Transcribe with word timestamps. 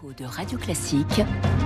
de 0.00 0.24
Radio 0.24 0.56
Classique 0.56 1.20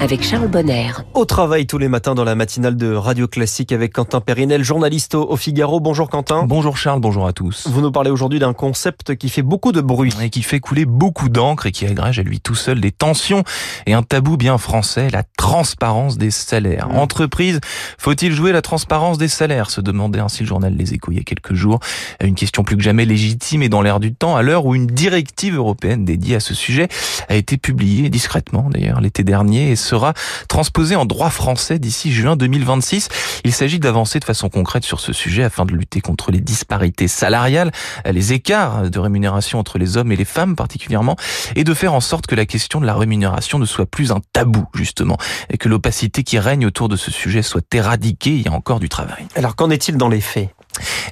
avec 0.00 0.24
Charles 0.24 0.48
Bonner. 0.48 0.90
Au 1.14 1.24
travail 1.24 1.66
tous 1.66 1.78
les 1.78 1.86
matins 1.86 2.16
dans 2.16 2.24
la 2.24 2.34
matinale 2.34 2.76
de 2.76 2.92
Radio 2.92 3.28
Classique 3.28 3.70
avec 3.70 3.92
Quentin 3.92 4.20
Périnel, 4.20 4.64
journaliste 4.64 5.14
au 5.14 5.36
Figaro. 5.36 5.78
Bonjour 5.78 6.10
Quentin. 6.10 6.42
Bonjour 6.42 6.76
Charles, 6.76 6.98
bonjour 6.98 7.28
à 7.28 7.32
tous. 7.32 7.68
Vous 7.68 7.80
nous 7.80 7.92
parlez 7.92 8.10
aujourd'hui 8.10 8.40
d'un 8.40 8.52
concept 8.52 9.14
qui 9.14 9.28
fait 9.28 9.42
beaucoup 9.42 9.70
de 9.70 9.80
bruit. 9.80 10.12
Et 10.20 10.30
qui 10.30 10.42
fait 10.42 10.58
couler 10.58 10.86
beaucoup 10.86 11.28
d'encre 11.28 11.66
et 11.66 11.72
qui 11.72 11.86
agrège 11.86 12.18
à 12.18 12.22
lui 12.22 12.40
tout 12.40 12.56
seul 12.56 12.80
des 12.80 12.90
tensions 12.90 13.44
et 13.86 13.94
un 13.94 14.02
tabou 14.02 14.36
bien 14.36 14.58
français, 14.58 15.08
la 15.08 15.22
transparence 15.36 16.18
des 16.18 16.32
salaires. 16.32 16.88
Mmh. 16.88 16.96
Entreprise, 16.96 17.60
faut-il 17.96 18.32
jouer 18.32 18.50
la 18.50 18.62
transparence 18.62 19.18
des 19.18 19.28
salaires 19.28 19.70
se 19.70 19.80
demandait 19.80 20.20
ainsi 20.20 20.42
le 20.42 20.48
journal 20.48 20.74
Les 20.74 20.94
Échos 20.94 21.12
il 21.12 21.18
y 21.18 21.20
a 21.20 21.24
quelques 21.24 21.54
jours. 21.54 21.78
Une 22.20 22.34
question 22.34 22.64
plus 22.64 22.76
que 22.76 22.82
jamais 22.82 23.04
légitime 23.04 23.62
et 23.62 23.68
dans 23.68 23.82
l'air 23.82 24.00
du 24.00 24.12
temps 24.12 24.34
à 24.34 24.42
l'heure 24.42 24.66
où 24.66 24.74
une 24.74 24.88
directive 24.88 25.54
européenne 25.54 26.04
dédiée 26.04 26.34
à 26.34 26.40
ce 26.40 26.54
sujet 26.54 26.88
a 27.28 27.36
été 27.36 27.56
publiée 27.56 28.10
discrètement 28.16 28.70
d'ailleurs 28.70 29.02
l'été 29.02 29.24
dernier 29.24 29.72
et 29.72 29.76
sera 29.76 30.14
transposé 30.48 30.96
en 30.96 31.04
droit 31.04 31.28
français 31.28 31.78
d'ici 31.78 32.12
juin 32.12 32.34
2026. 32.34 33.10
Il 33.44 33.52
s'agit 33.52 33.78
d'avancer 33.78 34.20
de 34.20 34.24
façon 34.24 34.48
concrète 34.48 34.84
sur 34.84 35.00
ce 35.00 35.12
sujet 35.12 35.42
afin 35.42 35.66
de 35.66 35.74
lutter 35.74 36.00
contre 36.00 36.30
les 36.30 36.40
disparités 36.40 37.08
salariales, 37.08 37.72
les 38.10 38.32
écarts 38.32 38.88
de 38.88 38.98
rémunération 38.98 39.58
entre 39.58 39.76
les 39.76 39.98
hommes 39.98 40.12
et 40.12 40.16
les 40.16 40.24
femmes 40.24 40.56
particulièrement, 40.56 41.16
et 41.56 41.64
de 41.64 41.74
faire 41.74 41.92
en 41.92 42.00
sorte 42.00 42.26
que 42.26 42.34
la 42.34 42.46
question 42.46 42.80
de 42.80 42.86
la 42.86 42.94
rémunération 42.94 43.58
ne 43.58 43.66
soit 43.66 43.84
plus 43.84 44.12
un 44.12 44.20
tabou 44.32 44.64
justement, 44.74 45.18
et 45.50 45.58
que 45.58 45.68
l'opacité 45.68 46.22
qui 46.22 46.38
règne 46.38 46.64
autour 46.64 46.88
de 46.88 46.96
ce 46.96 47.10
sujet 47.10 47.42
soit 47.42 47.66
éradiquée. 47.74 48.36
Il 48.36 48.42
y 48.46 48.48
a 48.48 48.52
encore 48.52 48.80
du 48.80 48.88
travail. 48.88 49.26
Alors 49.34 49.56
qu'en 49.56 49.68
est-il 49.68 49.98
dans 49.98 50.08
les 50.08 50.22
faits? 50.22 50.55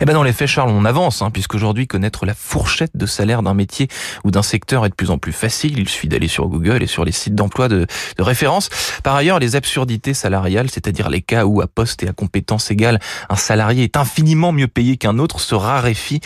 Eh 0.00 0.04
ben 0.04 0.12
dans 0.12 0.22
les 0.22 0.32
faits, 0.32 0.48
Charles, 0.48 0.70
on 0.70 0.84
avance, 0.84 1.22
hein, 1.22 1.30
puisqu'aujourd'hui 1.30 1.86
connaître 1.86 2.26
la 2.26 2.34
fourchette 2.34 2.96
de 2.96 3.06
salaire 3.06 3.42
d'un 3.42 3.54
métier 3.54 3.88
ou 4.24 4.30
d'un 4.30 4.42
secteur 4.42 4.84
est 4.84 4.88
de 4.88 4.94
plus 4.94 5.10
en 5.10 5.18
plus 5.18 5.32
facile. 5.32 5.78
Il 5.78 5.88
suffit 5.88 6.08
d'aller 6.08 6.28
sur 6.28 6.48
Google 6.48 6.82
et 6.82 6.86
sur 6.86 7.04
les 7.04 7.12
sites 7.12 7.34
d'emploi 7.34 7.68
de, 7.68 7.86
de, 8.18 8.22
référence. 8.22 8.68
Par 9.02 9.14
ailleurs, 9.14 9.38
les 9.38 9.56
absurdités 9.56 10.14
salariales, 10.14 10.70
c'est-à-dire 10.70 11.08
les 11.08 11.22
cas 11.22 11.44
où 11.44 11.60
à 11.60 11.66
poste 11.66 12.02
et 12.02 12.08
à 12.08 12.12
compétence 12.12 12.70
égale, 12.70 13.00
un 13.28 13.36
salarié 13.36 13.84
est 13.84 13.96
infiniment 13.96 14.52
mieux 14.52 14.68
payé 14.68 14.96
qu'un 14.96 15.18
autre, 15.18 15.40
se 15.40 15.54
raréfient. 15.54 16.20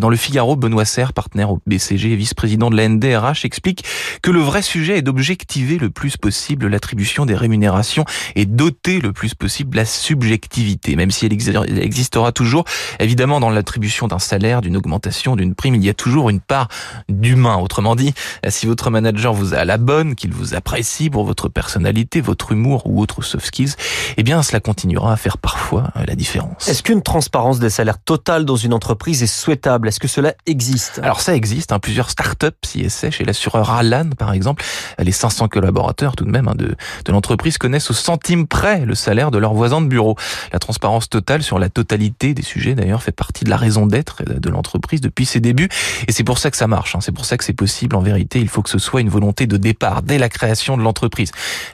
Dans 0.00 0.10
le 0.10 0.16
Figaro, 0.16 0.56
Benoît 0.56 0.84
Serre, 0.84 1.12
partenaire 1.12 1.50
au 1.50 1.60
BCG 1.66 2.12
et 2.12 2.16
vice-président 2.16 2.70
de 2.70 2.76
la 2.76 2.88
NDRH, 2.88 3.44
explique 3.44 3.84
que 4.22 4.30
le 4.30 4.40
vrai 4.40 4.62
sujet 4.62 4.98
est 4.98 5.02
d'objectiver 5.02 5.78
le 5.78 5.90
plus 5.90 6.16
possible 6.16 6.66
l'attribution 6.66 7.26
des 7.26 7.34
rémunérations 7.34 8.04
et 8.34 8.46
doter 8.46 9.00
le 9.00 9.12
plus 9.12 9.34
possible 9.34 9.76
la 9.76 9.84
subjectivité, 9.84 10.96
même 10.96 11.10
si 11.10 11.26
elle 11.26 11.32
existera 11.32 12.32
toujours 12.32 12.64
Évidemment, 13.00 13.40
dans 13.40 13.50
l'attribution 13.50 14.08
d'un 14.08 14.18
salaire, 14.18 14.60
d'une 14.60 14.76
augmentation, 14.76 15.36
d'une 15.36 15.54
prime, 15.54 15.74
il 15.74 15.84
y 15.84 15.88
a 15.88 15.94
toujours 15.94 16.30
une 16.30 16.40
part 16.40 16.68
d'humain. 17.08 17.56
Autrement 17.56 17.96
dit, 17.96 18.14
si 18.48 18.66
votre 18.66 18.90
manager 18.90 19.32
vous 19.32 19.54
a 19.54 19.58
à 19.58 19.64
la 19.64 19.78
bonne, 19.78 20.14
qu'il 20.14 20.32
vous 20.32 20.54
apprécie 20.54 21.10
pour 21.10 21.24
votre 21.24 21.48
personnalité, 21.48 22.20
votre 22.20 22.52
humour 22.52 22.82
ou 22.86 23.00
autres 23.00 23.22
soft 23.22 23.46
skills, 23.46 23.74
eh 24.16 24.22
bien, 24.22 24.42
cela 24.42 24.60
continuera 24.60 25.12
à 25.12 25.16
faire 25.16 25.38
parfois 25.38 25.90
la 26.06 26.14
différence. 26.14 26.68
Est-ce 26.68 26.82
qu'une 26.82 27.02
transparence 27.02 27.58
des 27.58 27.70
salaires 27.70 27.98
totale 27.98 28.44
dans 28.44 28.56
une 28.56 28.72
entreprise 28.72 29.22
est 29.22 29.26
souhaitable? 29.26 29.88
Est-ce 29.88 30.00
que 30.00 30.08
cela 30.08 30.34
existe? 30.46 31.00
Alors 31.02 31.20
ça 31.20 31.34
existe. 31.34 31.72
Hein, 31.72 31.78
plusieurs 31.78 32.10
startups 32.10 32.46
s'y 32.64 32.80
essaient. 32.80 33.10
Chez 33.10 33.24
l'assureur 33.24 33.70
Alan, 33.70 34.10
par 34.16 34.32
exemple, 34.32 34.64
les 34.98 35.12
500 35.12 35.48
collaborateurs 35.48 36.16
tout 36.16 36.24
de 36.24 36.30
même 36.30 36.48
hein, 36.48 36.54
de, 36.54 36.74
de 37.04 37.12
l'entreprise 37.12 37.58
connaissent 37.58 37.90
au 37.90 37.94
centime 37.94 38.46
près 38.46 38.84
le 38.84 38.94
salaire 38.94 39.30
de 39.30 39.38
leurs 39.38 39.54
voisins 39.54 39.80
de 39.80 39.86
bureau. 39.86 40.16
La 40.52 40.58
transparence 40.58 41.08
totale 41.08 41.42
sur 41.42 41.58
la 41.58 41.68
totalité 41.68 42.34
des 42.34 42.42
sujets 42.42 42.67
d'ailleurs 42.74 43.02
fait 43.02 43.12
partie 43.12 43.44
de 43.44 43.50
la 43.50 43.56
raison 43.56 43.86
d'être 43.86 44.22
de 44.24 44.50
l'entreprise 44.50 45.00
depuis 45.00 45.26
ses 45.26 45.40
débuts 45.40 45.68
et 46.06 46.12
c'est 46.12 46.24
pour 46.24 46.38
ça 46.38 46.50
que 46.50 46.56
ça 46.56 46.66
marche. 46.66 46.94
Hein. 46.94 47.00
C'est 47.00 47.12
pour 47.12 47.24
ça 47.24 47.36
que 47.36 47.44
c'est 47.44 47.52
possible. 47.52 47.96
En 47.96 48.00
vérité, 48.00 48.40
il 48.40 48.48
faut 48.48 48.62
que 48.62 48.70
ce 48.70 48.78
soit 48.78 49.00
une 49.00 49.08
volonté 49.08 49.46
de 49.46 49.56
départ 49.56 50.02
dès 50.02 50.18
la 50.18 50.28
création 50.28 50.76
de 50.76 50.82
l'entreprise. 50.82 51.32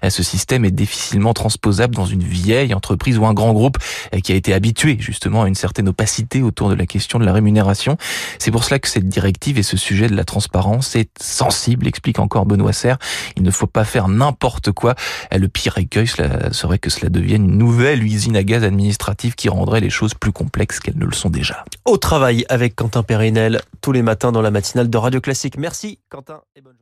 Ce 0.09 0.23
système 0.23 0.65
est 0.65 0.71
difficilement 0.71 1.35
transposable 1.35 1.95
dans 1.95 2.07
une 2.07 2.23
vieille 2.23 2.75
entreprise 2.75 3.19
ou 3.19 3.27
un 3.27 3.35
grand 3.35 3.53
groupe 3.53 3.79
qui 4.23 4.33
a 4.33 4.35
été 4.35 4.55
habitué 4.55 4.97
justement 4.99 5.43
à 5.43 5.49
une 5.49 5.55
certaine 5.55 5.89
opacité 5.89 6.43
autour 6.43 6.69
de 6.69 6.75
la 6.75 6.87
question 6.87 7.19
de 7.19 7.25
la 7.25 7.33
rémunération. 7.33 7.97
C'est 8.39 8.51
pour 8.51 8.65
cela 8.65 8.79
que 8.79 8.89
cette 8.89 9.09
directive 9.09 9.59
et 9.59 9.63
ce 9.63 9.77
sujet 9.77 10.09
de 10.09 10.17
la 10.17 10.25
transparence 10.25 10.97
est 10.97 11.11
sensible, 11.21 11.87
explique 11.87 12.19
encore 12.19 12.47
Benoît 12.47 12.73
Serre. 12.73 12.99
Il 13.37 13.43
ne 13.43 13.51
faut 13.51 13.67
pas 13.67 13.85
faire 13.85 14.09
n'importe 14.09 14.73
quoi. 14.73 14.95
Le 15.33 15.49
pire 15.49 15.79
écueil 15.79 16.07
serait 16.07 16.79
que 16.79 16.91
cela 16.91 17.09
devienne 17.09 17.45
une 17.45 17.59
nouvelle 17.59 18.03
usine 18.03 18.37
à 18.37 18.43
gaz 18.43 18.65
administrative 18.65 19.35
qui 19.35 19.49
rendrait 19.49 19.81
les 19.81 19.91
choses 19.91 20.15
plus 20.15 20.33
complexes 20.33 20.81
qu'elles 20.85 20.99
ne 20.99 21.07
le 21.07 21.13
sont 21.13 21.31
déjà. 21.31 21.65
Au 21.87 21.97
travail 21.97 22.45
avec 22.49 22.77
Quentin 22.77 23.03
Périnel 23.03 23.63
tous 23.81 23.93
les 23.93 24.03
matins 24.03 24.31
dans 24.31 24.43
la 24.43 24.51
matinale 24.51 24.89
de 24.91 24.99
Radio 24.99 25.21
Classique. 25.21 25.57
Merci 25.57 25.99
Quentin 26.11 26.43
et 26.55 26.61
bonne 26.61 26.73
journée. 26.73 26.81